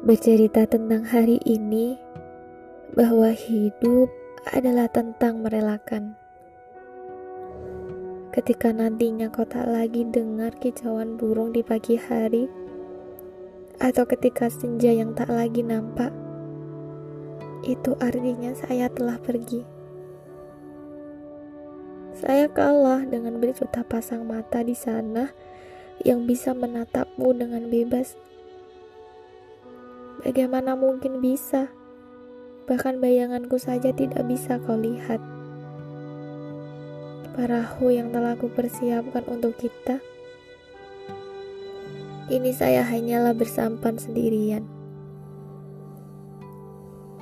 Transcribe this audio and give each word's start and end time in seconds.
bercerita 0.00 0.64
tentang 0.64 1.04
hari 1.04 1.36
ini 1.44 2.00
bahwa 2.96 3.36
hidup 3.36 4.08
adalah 4.48 4.88
tentang 4.88 5.44
merelakan. 5.44 6.16
Ketika 8.32 8.72
nantinya 8.72 9.28
kau 9.28 9.44
tak 9.44 9.68
lagi 9.68 10.08
dengar 10.08 10.56
kicauan 10.56 11.20
burung 11.20 11.52
di 11.52 11.60
pagi 11.60 12.00
hari, 12.00 12.48
atau 13.76 14.08
ketika 14.08 14.48
senja 14.48 14.88
yang 14.88 15.12
tak 15.12 15.28
lagi 15.28 15.60
nampak, 15.60 16.08
itu 17.68 17.92
artinya 18.00 18.56
saya 18.56 18.88
telah 18.88 19.20
pergi. 19.20 19.68
Saya 22.16 22.48
kalah 22.48 23.04
dengan 23.04 23.36
berjuta 23.36 23.84
pasang 23.84 24.24
mata 24.24 24.64
di 24.64 24.72
sana 24.72 25.28
yang 26.00 26.24
bisa 26.24 26.56
menatapmu 26.56 27.36
dengan 27.36 27.68
bebas. 27.68 28.16
Bagaimana 30.20 30.76
mungkin 30.76 31.24
bisa? 31.24 31.72
Bahkan 32.68 33.00
bayanganku 33.00 33.56
saja 33.56 33.88
tidak 33.88 34.20
bisa 34.28 34.60
kau 34.60 34.76
lihat. 34.76 35.16
Perahu 37.32 37.88
yang 37.88 38.12
telah 38.12 38.36
kupersiapkan 38.36 39.24
untuk 39.32 39.56
kita. 39.56 40.04
Ini 42.28 42.52
saya 42.52 42.84
hanyalah 42.84 43.32
bersampan 43.32 43.96
sendirian. 43.96 44.68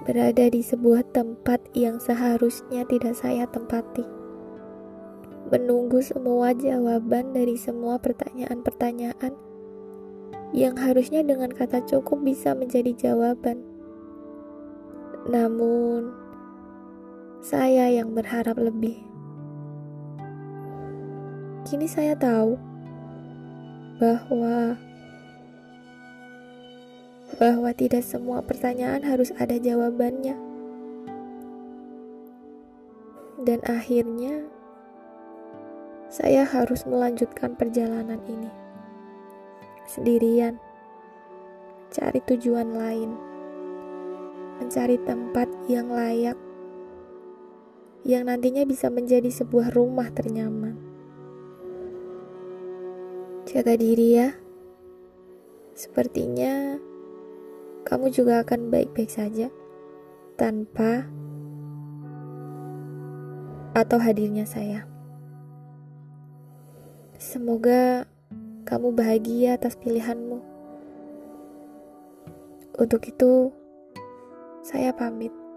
Berada 0.02 0.50
di 0.50 0.58
sebuah 0.58 1.06
tempat 1.14 1.70
yang 1.78 2.02
seharusnya 2.02 2.82
tidak 2.82 3.14
saya 3.14 3.46
tempati. 3.46 4.02
Menunggu 5.54 6.02
semua 6.02 6.50
jawaban 6.50 7.30
dari 7.30 7.54
semua 7.54 8.02
pertanyaan-pertanyaan 8.02 9.47
yang 10.52 10.76
harusnya 10.80 11.20
dengan 11.24 11.52
kata 11.52 11.84
cukup 11.84 12.24
bisa 12.24 12.56
menjadi 12.56 12.94
jawaban 12.96 13.68
namun, 15.28 16.08
saya 17.44 17.92
yang 17.92 18.16
berharap 18.16 18.56
lebih. 18.56 18.96
Kini 21.68 21.84
saya 21.84 22.16
tahu 22.16 22.56
bahwa 24.00 24.80
bahwa 27.36 27.70
tidak 27.76 28.08
semua 28.08 28.40
pertanyaan 28.40 29.04
harus 29.04 29.36
ada 29.36 29.60
jawabannya. 29.60 30.32
Dan 33.44 33.60
akhirnya 33.68 34.48
saya 36.08 36.48
harus 36.48 36.88
melanjutkan 36.88 37.52
perjalanan 37.52 38.16
ini 38.24 38.67
sendirian, 39.88 40.60
cari 41.88 42.20
tujuan 42.28 42.76
lain. 42.76 43.10
Mencari 44.60 44.98
tempat 45.06 45.48
yang 45.70 45.88
layak, 45.88 46.36
yang 48.04 48.26
nantinya 48.26 48.66
bisa 48.68 48.92
menjadi 48.92 49.30
sebuah 49.32 49.72
rumah 49.72 50.10
ternyaman. 50.12 50.76
Jaga 53.48 53.80
diri 53.80 54.18
ya, 54.18 54.28
sepertinya 55.72 56.76
kamu 57.88 58.12
juga 58.12 58.44
akan 58.44 58.68
baik-baik 58.68 59.08
saja. 59.08 59.48
Tanpa 60.38 61.08
atau 63.78 63.98
hadirnya 64.02 64.42
saya. 64.42 64.86
Semoga 67.18 68.06
kamu 68.68 68.92
bahagia 68.92 69.56
atas 69.56 69.80
pilihanmu. 69.80 70.44
Untuk 72.76 73.00
itu, 73.08 73.48
saya 74.60 74.92
pamit. 74.92 75.47